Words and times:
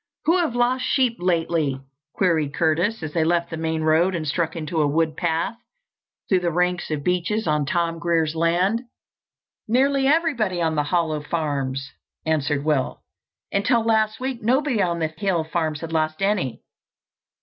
"Who 0.25 0.39
have 0.39 0.55
lost 0.55 0.83
sheep 0.83 1.17
lately?" 1.19 1.79
queried 2.15 2.55
Curtis, 2.55 3.03
as 3.03 3.13
they 3.13 3.23
left 3.23 3.51
the 3.51 3.55
main 3.57 3.83
road 3.83 4.15
and 4.15 4.27
struck 4.27 4.55
into 4.55 4.81
a 4.81 4.87
wood 4.87 5.15
path 5.15 5.53
through 6.27 6.39
the 6.39 6.49
ranks 6.49 6.89
of 6.89 7.03
beeches 7.03 7.45
on 7.45 7.67
Tom 7.67 7.99
Grier's 7.99 8.35
land. 8.35 8.81
"Nearly 9.67 10.07
everybody 10.07 10.59
on 10.59 10.73
the 10.73 10.85
Hollow 10.85 11.21
farms," 11.21 11.91
answered 12.25 12.65
Will. 12.65 13.03
"Until 13.51 13.83
last 13.85 14.19
week 14.19 14.41
nobody 14.41 14.81
on 14.81 14.97
the 14.97 15.09
Hill 15.15 15.43
farms 15.43 15.81
had 15.81 15.93
lost 15.93 16.23
any. 16.23 16.63